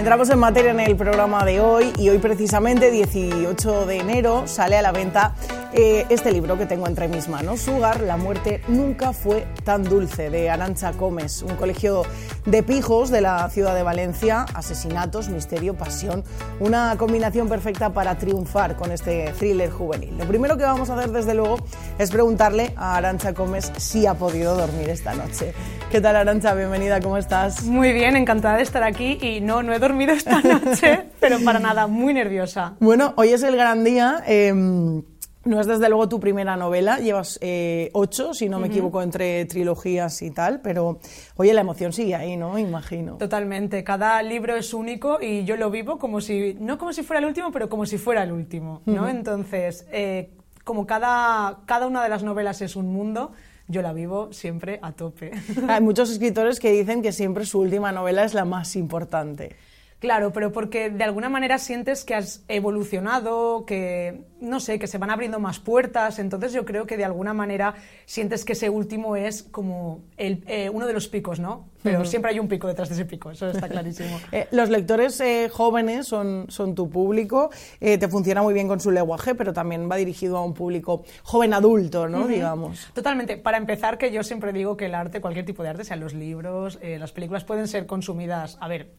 [0.00, 4.78] Entramos en materia en el programa de hoy y hoy precisamente 18 de enero sale
[4.78, 5.34] a la venta
[5.72, 10.30] eh, este libro que tengo entre mis manos, Sugar, la muerte nunca fue tan dulce,
[10.30, 12.02] de Arancha Gómez, un colegio
[12.44, 16.24] de pijos de la ciudad de Valencia, asesinatos, misterio, pasión,
[16.58, 20.16] una combinación perfecta para triunfar con este thriller juvenil.
[20.18, 21.58] Lo primero que vamos a hacer desde luego
[21.98, 25.54] es preguntarle a Arancha Gómez si ha podido dormir esta noche.
[25.90, 26.54] ¿Qué tal Arancha?
[26.54, 27.62] Bienvenida, ¿cómo estás?
[27.62, 31.58] Muy bien, encantada de estar aquí y no, no he dormido esta noche, pero para
[31.58, 32.74] nada, muy nerviosa.
[32.80, 34.22] Bueno, hoy es el gran día.
[34.26, 35.02] Em,
[35.50, 39.44] no es desde luego tu primera novela, llevas eh, ocho, si no me equivoco, entre
[39.46, 41.00] trilogías y tal, pero
[41.36, 42.56] oye, la emoción sigue ahí, ¿no?
[42.56, 43.16] Imagino.
[43.16, 47.18] Totalmente, cada libro es único y yo lo vivo como si, no como si fuera
[47.18, 49.08] el último, pero como si fuera el último, ¿no?
[49.08, 50.30] Entonces, eh,
[50.62, 53.32] como cada, cada una de las novelas es un mundo,
[53.66, 55.32] yo la vivo siempre a tope.
[55.68, 59.56] Hay muchos escritores que dicen que siempre su última novela es la más importante.
[60.00, 64.96] Claro, pero porque de alguna manera sientes que has evolucionado, que, no sé, que se
[64.96, 67.74] van abriendo más puertas, entonces yo creo que de alguna manera
[68.06, 71.68] sientes que ese último es como el, eh, uno de los picos, ¿no?
[71.82, 74.18] Pero siempre hay un pico detrás de ese pico, eso está clarísimo.
[74.32, 78.90] Eh, los lectores eh, jóvenes son, son tu público, te funciona muy bien con su
[78.92, 82.28] lenguaje, pero también va dirigido a un público joven adulto, ¿no?
[82.28, 82.90] Digamos.
[82.94, 83.36] Totalmente.
[83.36, 86.14] Para empezar, que yo siempre digo que el arte, cualquier tipo de arte, sean los
[86.14, 88.92] libros, las películas, pueden ser consumidas, a ver,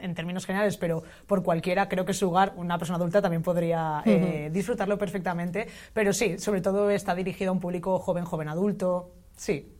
[0.00, 4.02] en términos generales, pero por cualquiera, creo que su hogar, una persona adulta también podría
[4.04, 5.68] eh, disfrutarlo perfectamente.
[5.92, 9.12] Pero sí, sobre todo está dirigido a un público joven, joven adulto.
[9.36, 9.72] Sí,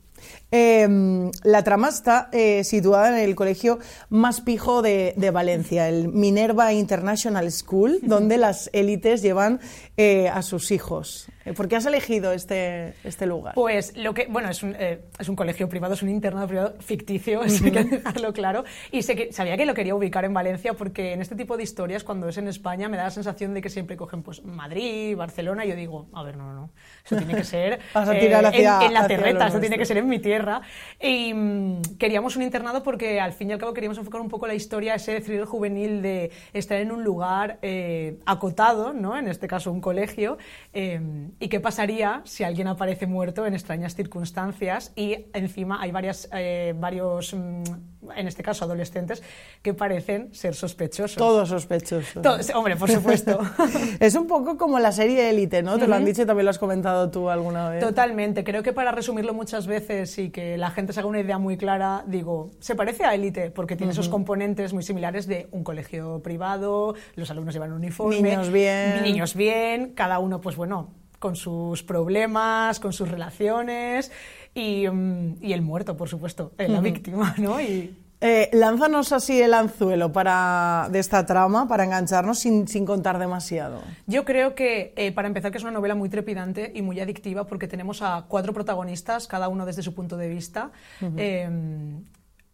[0.53, 3.79] Em, la trama está eh, situada en el colegio
[4.11, 9.61] más pijo de, Valencia, el Minerva International School, donde las élites llevan
[9.97, 11.29] eh, a sus hijos.
[11.45, 13.55] Eh, ¿Por qué has elegido este, este lugar?
[13.55, 17.43] Pues lo que, bueno, es un, es un colegio privado, es un internado privado ficticio,
[17.65, 18.65] hay que dejarlo claro.
[18.93, 21.65] Y sé que, sabía que lo quería ubicar en Valencia porque en este tipo de
[21.65, 25.17] historias, cuando es en España, me da la sensación de que siempre cogen pues Madrid,
[25.17, 26.71] Barcelona, y yo digo, a ver, no, no, no,
[27.05, 28.31] eso tiene que ser en,
[28.95, 30.63] la terreta, eso tiene que ser en mi tierra.
[31.01, 34.47] Y mm, queríamos un internado porque al fin y al cabo queríamos enfocar un poco
[34.47, 39.17] la historia, ese thriller juvenil de estar en un lugar eh, acotado, ¿no?
[39.17, 40.39] en este caso un colegio,
[40.73, 41.01] eh,
[41.39, 46.75] y qué pasaría si alguien aparece muerto en extrañas circunstancias y encima hay varias, eh,
[46.77, 47.35] varios...
[47.35, 47.63] Mm,
[48.15, 49.23] en este caso adolescentes,
[49.63, 51.17] que parecen ser sospechosos.
[51.17, 52.23] Todos sospechosos.
[52.55, 53.41] hombre, por supuesto.
[54.01, 55.79] es un poco como la serie Élite, ¿no?
[55.79, 57.81] Te lo han dicho y también lo has comentado tú alguna vez.
[57.81, 58.45] Totalmente.
[58.45, 61.57] Creo que para resumirlo muchas veces y que la gente se haga una idea muy
[61.57, 66.21] clara, digo, se parece a Élite porque tiene esos componentes muy similares de un colegio
[66.23, 68.21] privado, los alumnos llevan un uniforme.
[68.21, 69.03] Niños bien.
[69.03, 70.91] Niños bien, cada uno, pues bueno,
[71.27, 74.13] con sus problemas, con sus relaciones
[74.55, 77.61] y, mm, y el muerto, por supuesto, eh, la víctima, ¿no?
[77.61, 77.97] Y...
[78.21, 83.83] Eh, lánzanos así el anzuelo para, de esta trama para engancharnos sin, sin contar demasiado.
[84.07, 87.45] Yo creo que, eh, para empezar, que es una novela muy trepidante y muy adictiva
[87.45, 90.71] porque tenemos a cuatro protagonistas, cada uno desde su punto de vista.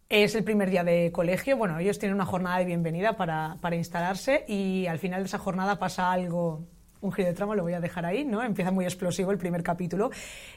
[0.09, 3.75] es el primer día de colegio, bueno, ellos tienen una jornada de bienvenida para, para
[3.75, 6.65] instalarse y al final de esa jornada pasa algo
[7.03, 8.41] un giro de trama, lo voy a dejar ahí, ¿no?
[8.41, 10.09] Empieza muy explosivo el primer capítulo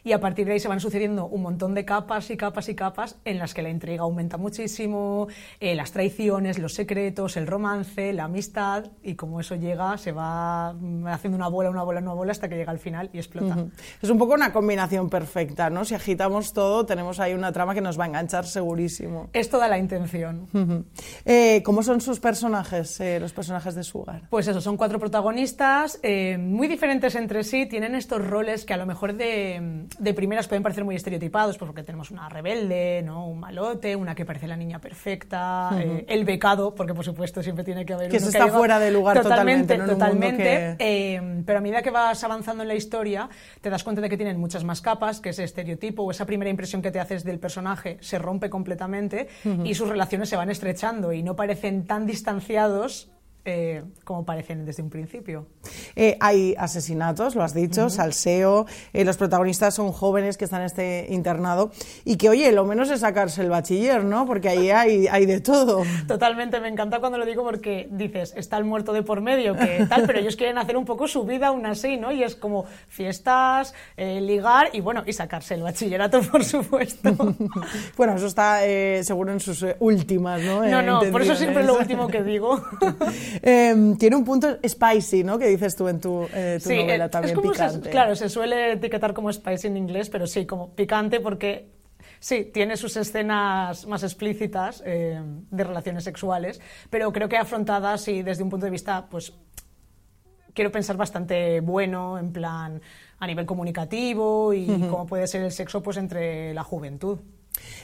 [0.05, 2.75] y a partir de ahí se van sucediendo un montón de capas y capas y
[2.75, 5.29] capas en las que la intriga aumenta muchísimo,
[5.61, 10.71] eh, las traiciones, los secretos, el romance, la amistad y como eso llega se va
[11.07, 13.57] haciendo una bola, una bola, una bola hasta que llega al final y explota.
[14.01, 15.85] Es un poco una combinación perfecta, ¿no?
[15.85, 19.29] Si agitamos todo, tenemos ahí una trama que nos va a enganchar segurísimo.
[19.33, 20.49] Es toda la intención.
[21.25, 24.29] Eh, ¿Cómo son sus personajes, eh, los personajes de su hogar?
[24.31, 25.99] Pues eso, son cuatro protagonistas
[26.39, 30.63] muy diferentes entre sí, tienen estos roles que a lo mejor de, de, primeras pueden
[30.63, 33.29] parecer muy estereotipados, pues porque tenemos una rebelde, ¿no?
[33.29, 37.65] un malote, una que parece la niña perfecta, eh, el becado, porque por supuesto siempre
[37.65, 39.77] tiene que haber que uno está fuera de lugar totalmente.
[39.77, 43.29] Totalmente, eh, pero a medida que vas avanzando en la historia,
[43.61, 46.51] te das cuenta de que tienen muchas más capas, que ese estereotipo o esa primera
[46.51, 49.29] impresión que te haces del personaje se rompe completamente
[49.65, 53.11] y sus relaciones se van estrechando y no parecen tan distanciados
[53.49, 55.47] eh, como parecen desde un principio.
[55.95, 60.67] Eh, hay asesinatos, lo has dicho, salseo, eh, los protagonistas son jóvenes que están en
[60.67, 61.71] este internado
[62.05, 64.27] y que, oye, lo menos es sacarse el bachiller, ¿no?
[64.27, 65.85] Porque ahí hay, hay de todo.
[66.09, 69.87] Totalmente, me encanta cuando lo digo porque dices, está el muerto de por medio, que
[69.89, 72.11] tal, pero ellos quieren hacer un poco su vida aún así, ¿no?
[72.11, 77.15] Y es como fiestas, ligar y, bueno, y sacarse el bachillerato, por supuesto.
[77.97, 78.63] bueno, eso está
[79.03, 80.67] seguro en sus últimas, ¿no?
[80.67, 82.61] No, no, por eso siempre es lo último que digo.
[83.43, 85.39] Em, tiene un punto spicy, ¿no?
[85.39, 87.91] Que dices tú en tu, eh, novela eh, también, picante.
[87.91, 91.77] claro, se suele etiquetar como spicy en inglés, pero sí, como picante porque
[92.19, 96.61] Sí, tiene sus escenas más explícitas eh, de relaciones sexuales,
[96.91, 99.33] pero creo que afrontadas y desde un punto de vista, pues,
[100.55, 102.81] quiero pensar bastante bueno, en plan,
[103.19, 107.19] a nivel comunicativo y cómo puede ser el sexo, pues, entre la juventud.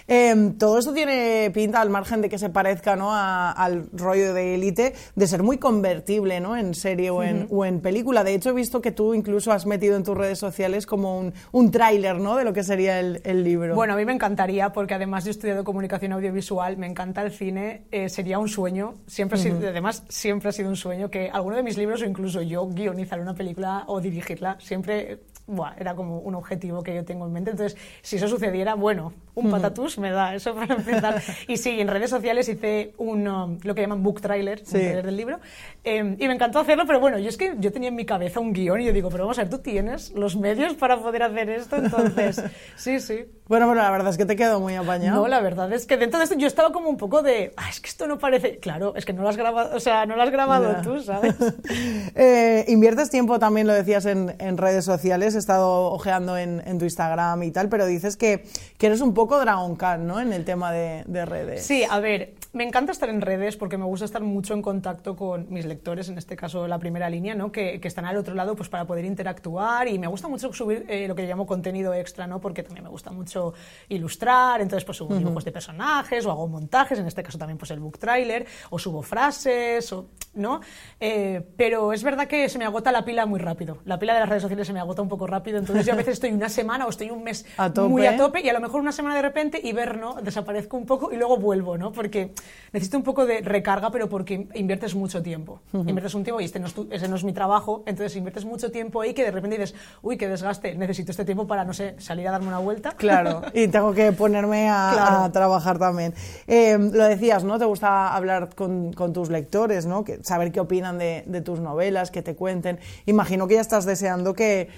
[0.07, 3.11] Em, todo esto tiene pinta, al margen de que se parezca ¿no?
[3.15, 6.57] al rollo de élite, de ser muy convertible ¿no?
[6.57, 8.25] en serie o en, o en, película.
[8.25, 11.33] De hecho, he visto que tú incluso has metido en tus redes sociales como un,
[11.53, 12.37] un tráiler ¿no?
[12.37, 13.75] de lo que sería el, el, libro.
[13.75, 17.33] Bueno, a mí me encantaría, porque además yo he estudiado comunicación audiovisual, me encanta el
[17.33, 21.31] cine, eh, sería un sueño, siempre ha sido, además siempre ha sido un sueño que
[21.31, 25.95] alguno de mis libros o incluso yo guionizar una película o dirigirla, siempre buah, era
[25.95, 27.51] como un objetivo que yo tengo en mente.
[27.51, 31.23] Entonces, si eso sucediera, bueno, un patatús me da eso para empezar.
[31.49, 35.07] y sí, en redes sociales hice un, um, lo que llaman book trailer, un trailer
[35.07, 35.41] del libro,
[35.85, 38.41] em, y me encantó hacerlo, pero bueno, yo es que yo tenía en mi cabeza
[38.41, 41.23] un guion y yo digo, pero vamos a ver, tú tienes los medios para poder
[41.25, 42.43] hacer esto, entonces,
[42.77, 43.25] sí, sí.
[43.53, 45.21] Bueno, bueno, la verdad es que te quedó muy apañado.
[45.21, 47.69] No, la verdad es que dentro de esto yo estaba como un poco de, ah,
[47.69, 50.17] es que esto no parece, claro, es que no lo has grabado, o sea, no
[50.17, 51.35] lo has grabado tú, ¿sabes?
[52.15, 56.79] eh, inviertes tiempo también, lo decías, en, en redes sociales, he estado ojeando en, en,
[56.79, 58.47] tu Instagram y tal, pero dices que,
[58.79, 60.19] que eres un poco Dragon Khan, ¿no?
[60.19, 61.63] En el tema de, de, redes.
[61.63, 65.15] Sí, a ver, me encanta estar en redes porque me gusta estar mucho en contacto
[65.15, 67.53] con mis lectores, en este caso la primera línea, ¿no?
[67.53, 70.87] Que, que están al otro lado pues para poder interactuar y me gusta mucho subir
[70.89, 72.41] eh, lo que llamo contenido extra, ¿no?
[72.41, 73.42] Porque también me gusta mucho
[73.89, 75.19] ilustrar, entonces pues subo uh -huh.
[75.19, 78.79] dibujos de personajes o hago montajes, en este caso también pues el book trailer, o
[78.79, 80.61] subo frases, o, ¿no?
[81.01, 83.79] Eh, pero es verdad que se me agota la pila muy rápido.
[83.85, 85.97] La pila de las redes sociales se me agota un poco rápido, entonces yo a
[85.97, 88.61] veces estoy una semana o estoy un mes a muy a tope y a lo
[88.61, 90.15] mejor una semana de repente y ver, ¿no?
[90.23, 91.93] Desaparezco un poco y luego vuelvo, ¿no?
[91.93, 92.33] Porque
[92.73, 95.61] necesito un poco de recarga, pero porque inviertes mucho tiempo.
[95.73, 95.89] Uh -huh.
[95.89, 98.45] Inviertes un tiempo y este no, es tu, ese no es mi trabajo, entonces inviertes
[98.45, 101.73] mucho tiempo ahí que de repente dices, uy, qué desgaste, necesito este tiempo para, no
[101.73, 102.95] sé, salir a darme una vuelta.
[103.23, 105.17] Claro, y tengo que ponerme a, claro.
[105.25, 106.15] a trabajar también.
[106.47, 107.59] Eh, lo decías, ¿no?
[107.59, 110.05] Te gusta hablar con, con tus lectores, ¿no?
[110.05, 112.79] Que, saber qué opinan de, de tus novelas, que te cuenten.
[113.07, 114.69] Imagino que ya estás deseando que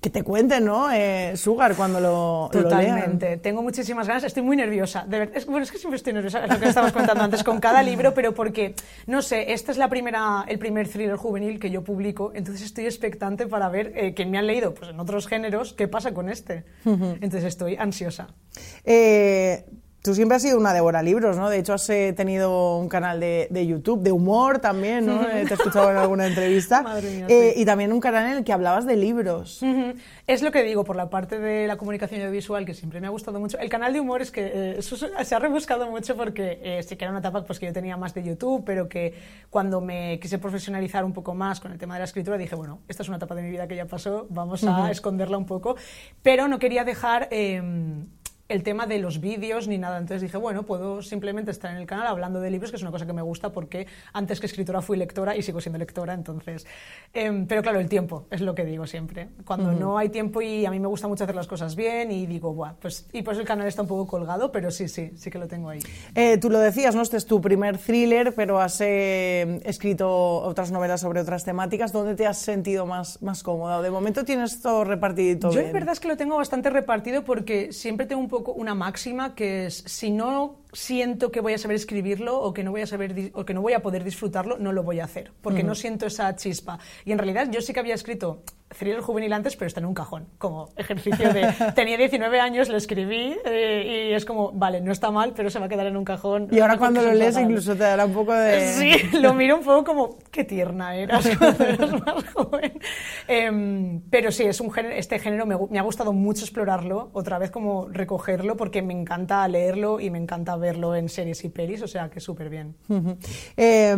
[0.00, 0.90] que te cuenten, ¿no?
[0.90, 3.26] Eh, Sugar, cuando lo, Totalmente.
[3.26, 3.40] Lo lean.
[3.40, 4.24] Tengo muchísimas ganas.
[4.24, 5.04] Estoy muy nerviosa.
[5.06, 7.44] De verdad, es, bueno, es que siempre estoy nerviosa, es lo que estabas contando antes,
[7.44, 8.74] con cada libro, pero porque,
[9.06, 12.86] no sé, este es la primera, el primer thriller juvenil que yo publico, entonces estoy
[12.86, 16.30] expectante para ver eh, que me han leído pues, en otros géneros qué pasa con
[16.30, 16.64] este.
[16.84, 18.28] Entonces estoy ansiosa.
[18.84, 19.66] Eh,
[20.02, 21.50] Tú siempre has sido una devora libros, ¿no?
[21.50, 25.28] De hecho, has eh, tenido un canal de, de, YouTube, de humor también, ¿no?
[25.28, 26.80] Eh, te he escuchado en alguna entrevista.
[26.82, 27.60] Madre mía, eh, sí.
[27.60, 29.60] Y también un canal en el que hablabas de libros.
[29.60, 29.94] Uh -huh.
[30.26, 33.10] Es lo que digo, por la parte de la comunicación audiovisual, que siempre me ha
[33.10, 33.58] gustado mucho.
[33.58, 37.04] El canal de humor es que eh, eso se ha rebuscado mucho porque sí que
[37.04, 39.12] era una etapa pues, que yo tenía más de YouTube, pero que
[39.50, 42.80] cuando me quise profesionalizar un poco más con el tema de la escritura, dije, bueno,
[42.88, 44.90] esta es una etapa de mi vida que ya pasó, vamos a uh -huh.
[44.90, 45.76] esconderla un poco.
[46.22, 47.28] Pero no quería dejar
[48.50, 49.98] el tema de los vídeos ni nada.
[49.98, 52.90] Entonces dije, bueno, puedo simplemente estar en el canal hablando de libros, que es una
[52.90, 56.66] cosa que me gusta porque antes que escritora fui lectora y sigo siendo lectora, entonces...
[57.14, 59.28] Eh, pero claro, el tiempo es lo que digo siempre.
[59.44, 59.78] Cuando uh -huh.
[59.78, 62.52] no hay tiempo y a mí me gusta mucho hacer las cosas bien y digo,
[62.52, 63.06] Buah, pues...
[63.12, 65.68] Y pues el canal está un poco colgado, pero sí, sí, sí que lo tengo
[65.68, 65.78] ahí.
[66.16, 67.02] Eh, tú lo decías, ¿no?
[67.02, 71.92] Este es tu primer thriller, pero has eh, escrito otras novelas sobre otras temáticas.
[71.92, 73.80] ¿Dónde te has sentido más, más cómoda?
[73.80, 75.66] De momento tienes todo repartidito Yo bien.
[75.66, 79.34] la verdad es que lo tengo bastante repartido porque siempre tengo un poco una máxima
[79.34, 82.86] que es si no siento que voy a saber escribirlo o que no voy a
[82.86, 85.64] saber o que no voy a poder disfrutarlo, no lo voy a hacer, porque uh
[85.64, 85.68] -huh.
[85.68, 86.78] no siento esa chispa.
[87.04, 88.42] Y en realidad yo sí que había escrito
[88.78, 92.76] thriller juvenil antes, pero está en un cajón, como ejercicio de tenía 19 años, lo
[92.76, 95.96] escribí eh, y es como, vale, no está mal, pero se va a quedar en
[95.96, 96.48] un cajón.
[96.50, 99.64] Y ahora cuando lo lees incluso te dará un poco de Sí, lo miro un
[99.64, 102.72] poco como qué tierna eras cuando eras más joven.
[103.28, 107.38] Eh, pero sí, es un género, este género me, me ha gustado mucho explorarlo, otra
[107.38, 111.82] vez como recogerlo porque me encanta leerlo y me encanta verlo en series y pelis,
[111.82, 112.76] o sea que súper bien.
[112.88, 113.16] Uh -huh.
[113.56, 113.94] eh,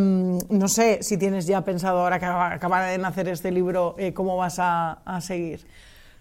[0.49, 4.37] no sé si tienes ya pensado ahora que acaba de nacer este libro, eh, cómo
[4.37, 5.67] vas a, a, seguir.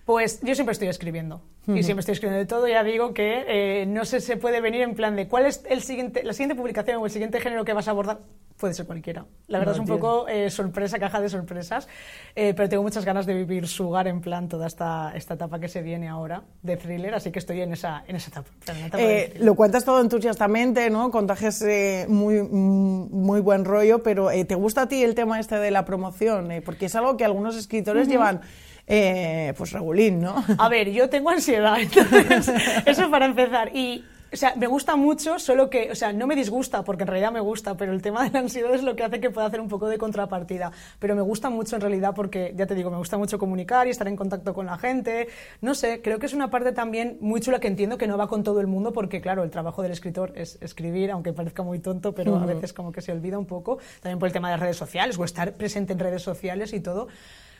[0.05, 1.41] Pues yo siempre estoy escribiendo.
[1.67, 1.79] Uh -huh.
[1.79, 2.67] Y siempre estoy escribiendo de todo.
[2.67, 5.81] Ya digo que eh, no sé, se puede venir en plan de cuál es el
[5.81, 8.19] siguiente, la siguiente publicación o el siguiente género que vas a abordar.
[8.61, 9.25] Puede ser cualquiera.
[9.47, 9.95] La verdad no, es un tío.
[9.95, 11.87] poco eh, sorpresa, caja de sorpresas.
[12.35, 15.67] Eh, pero tengo muchas ganas de vivir Sugar en plan toda esta, esta etapa que
[15.67, 17.15] se viene ahora de thriller.
[17.15, 18.49] Así que estoy en esa, en esa etapa.
[18.67, 21.09] En etapa eh, lo cuentas todo entusiastamente, ¿no?
[21.09, 21.65] Contagias
[22.07, 24.03] muy, muy buen rollo.
[24.03, 26.49] Pero ¿te gusta a ti el tema este de la promoción?
[26.63, 28.13] porque es algo que algunos escritores uh -huh.
[28.13, 28.41] llevan
[28.87, 30.43] eh, pues regulín, ¿no?
[30.57, 32.51] A ver, yo tengo ansiedad, entonces,
[32.85, 33.75] eso para empezar.
[33.75, 37.07] Y O sea, me gusta mucho, solo que, o sea, no me disgusta, porque en
[37.07, 39.47] realidad me gusta, pero el tema de la ansiedad es lo que hace que pueda
[39.47, 40.71] hacer un poco de contrapartida.
[40.99, 43.89] Pero me gusta mucho en realidad porque, ya te digo, me gusta mucho comunicar y
[43.89, 45.27] estar en contacto con la gente.
[45.59, 48.27] No sé, creo que es una parte también muy chula que entiendo que no va
[48.27, 51.79] con todo el mundo, porque claro, el trabajo del escritor es escribir, aunque parezca muy
[51.79, 53.79] tonto, pero a veces como que se olvida un poco.
[54.01, 56.79] También por el tema de las redes sociales o estar presente en redes sociales y
[56.79, 57.09] todo.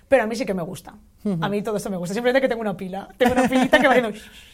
[0.08, 0.96] Pero a mí sí que me gusta.
[1.42, 2.14] A mí todo esto me gusta.
[2.14, 3.10] Siempre que tengo una pila.
[3.18, 4.18] Tengo una pilita que va haciendo...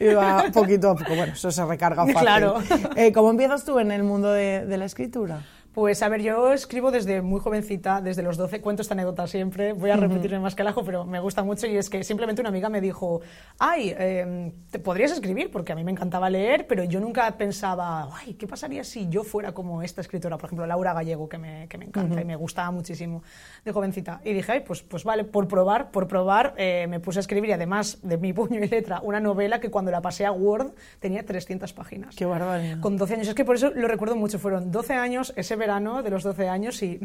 [0.00, 2.20] Y va poquito a poco, bueno, eso se recarga fácil.
[2.20, 2.56] Claro.
[2.96, 5.42] Eh, ¿Cómo empiezas tú en el mundo de, de la escritura?
[5.72, 9.72] Pues a ver, yo escribo desde muy jovencita, desde los 12, cuento esta anécdota siempre,
[9.72, 12.42] voy a repetirme más que el ajo, pero me gusta mucho y es que simplemente
[12.42, 13.20] una amiga me dijo,
[13.56, 15.48] ay, eh, ¿te podrías escribir?
[15.52, 19.22] Porque a mí me encantaba leer, pero yo nunca pensaba, ay, ¿qué pasaría si yo
[19.22, 20.38] fuera como esta escritora?
[20.38, 23.22] Por ejemplo, Laura Gallego, que me, que me encanta y me gustaba muchísimo
[23.64, 24.20] de jovencita.
[24.24, 27.50] Y dije, ay, pues, pues vale, por probar, por probar, eh, me puse a escribir
[27.50, 30.72] y además de mi puño y letra, una novela que cuando la pasé a Word
[30.98, 32.16] tenía 300 páginas.
[32.16, 32.80] Qué barbaridad.
[32.80, 36.02] Con 12 años, es que por eso lo recuerdo mucho, fueron 12 años, ese verano
[36.02, 36.98] de los 12 años y...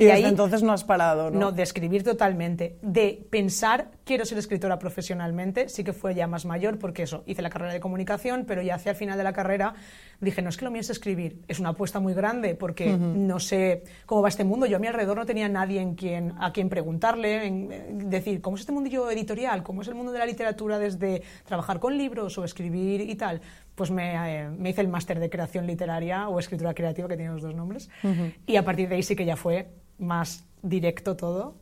[0.00, 1.38] Y, desde entonces no has parado, ¿no?
[1.38, 2.78] No, de escribir totalmente.
[2.80, 7.42] De pensar, quiero ser escritora profesionalmente, sí que fue ya más mayor, porque eso, hice
[7.42, 9.74] la carrera de comunicación, pero ya hacia el final de la carrera
[10.18, 11.42] dije, no es que lo mío es escribir.
[11.48, 14.64] Es una apuesta muy grande, porque no sé cómo va este mundo.
[14.64, 18.56] Yo a mi alrededor no tenía nadie en quien, a quien preguntarle, en, decir, ¿cómo
[18.56, 19.62] es este mundillo editorial?
[19.62, 23.42] ¿Cómo es el mundo de la literatura desde trabajar con libros o escribir y tal?
[23.80, 27.32] Pues me, eh, me hice el máster de creación literaria o escritura creativa, que tiene
[27.32, 27.88] los dos nombres,
[28.46, 31.54] y a partir de ahí sí que ya fue más directo todo.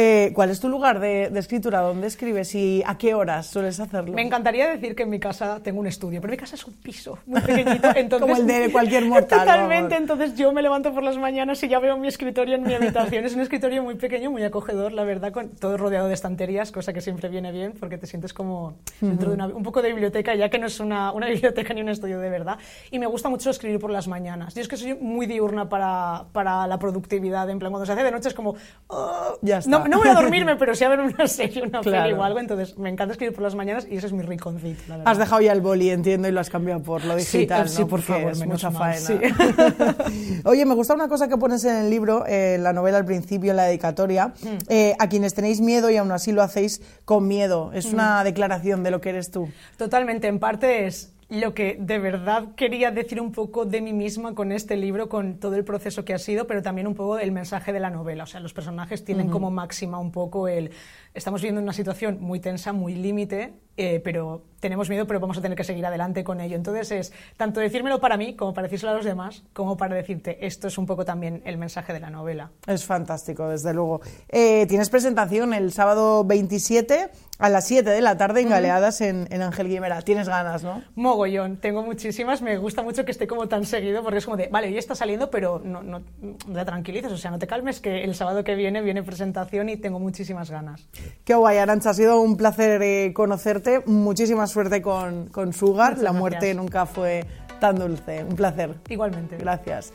[0.00, 1.80] Eh, ¿Cuál es tu lugar de, escritura?
[1.80, 4.12] ¿Dónde escribes y a qué horas sueles hacerlo?
[4.12, 6.74] Me encantaría decir que en mi casa tengo un estudio, pero mi casa es un
[6.74, 7.88] piso muy pequeñito.
[7.96, 9.40] Entonces, Como el de cualquier mortal.
[9.40, 12.74] Totalmente, entonces yo me levanto por las mañanas y ya veo mi escritorio en mi
[12.74, 13.24] habitación.
[13.24, 16.92] Es un escritorio muy pequeño, muy acogedor, la verdad, con todo rodeado de estanterías, cosa
[16.92, 20.48] que siempre viene bien porque te sientes como dentro de un poco de biblioteca, ya
[20.48, 22.58] que no es una, una, biblioteca ni un estudio de verdad.
[22.92, 24.54] Y me gusta mucho escribir por las mañanas.
[24.54, 28.04] Yo es que soy muy diurna para, para la productividad, en plan, cuando se hace
[28.04, 28.54] de noche es como...
[28.86, 32.12] Oh, ya está no, voy a dormirme, pero sí a ver una serie, una peli
[32.12, 32.38] o algo.
[32.38, 34.82] Entonces, me encanta escribir por las mañanas y ese es mi rinconcito.
[34.88, 37.68] La Has dejado ya el boli, entiendo, y lo has cambiado por lo digital.
[37.68, 39.34] Sí, por favor, es mucha mal, faena.
[40.44, 43.50] Oye, me gusta una cosa que pones en el libro, en la novela al principio,
[43.50, 44.28] en la dedicatoria.
[44.28, 44.56] Mm.
[44.68, 47.70] Eh, a quienes tenéis miedo y aún así lo hacéis con miedo.
[47.72, 47.94] Es mm.
[47.94, 49.48] una declaración de lo que eres tú.
[49.76, 50.26] Totalmente.
[50.26, 54.50] En parte es lo que de verdad quería decir un poco de mí misma con
[54.50, 57.72] este libro, con todo el proceso que ha sido, pero también un poco el mensaje
[57.72, 58.24] de la novela.
[58.24, 60.70] O sea, los personajes tienen como máxima un poco el...
[61.12, 65.40] Estamos viviendo una situación muy tensa, muy límite, eh, pero tenemos miedo, pero vamos a
[65.40, 66.56] tener que seguir adelante con ello.
[66.56, 70.44] Entonces es tanto decírmelo para mí como para decírselo a los demás, como para decirte,
[70.46, 72.50] esto es un poco también el mensaje de la novela.
[72.66, 74.00] Es fantástico, desde luego.
[74.28, 79.28] Eh, tienes presentación el sábado 27 a las 7 de la tarde en Galeadas en,
[79.30, 80.02] en Ángel Guimera.
[80.02, 80.82] Tienes ganas, ¿no?
[80.96, 82.42] Mogollón, tengo muchísimas.
[82.42, 84.96] Me gusta mucho que esté como tan seguido porque es como de, vale, hoy está
[84.96, 88.56] saliendo, pero no, no, te tranquilices, o sea, no te calmes que el sábado que
[88.56, 90.88] viene viene presentación y tengo muchísimas ganas.
[91.24, 93.67] Qué guay, Arancha, ha sido un placer eh, conocerte.
[93.86, 95.98] Muchísima suerte con, con Sugar.
[95.98, 97.24] la muerte nunca fue
[97.60, 98.24] tan dulce.
[98.24, 98.74] Un placer.
[98.88, 99.36] Igualmente.
[99.36, 99.92] Gracias.